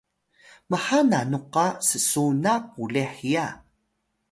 [0.69, 3.45] mha nanu qa s’suna qulih hiya?